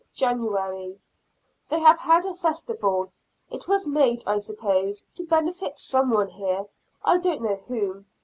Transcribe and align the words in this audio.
January. 0.15 0.99
They 1.69 1.79
have 1.79 1.99
had 1.99 2.25
a 2.25 2.33
festival; 2.33 3.11
it 3.51 3.67
was 3.67 3.85
made, 3.85 4.23
I 4.25 4.39
suppose, 4.39 5.03
to 5.13 5.23
benefit 5.27 5.77
some 5.77 6.09
one 6.09 6.29
here; 6.29 6.65
I 7.05 7.19
don't 7.19 7.43
know 7.43 7.57
whom. 7.67 8.07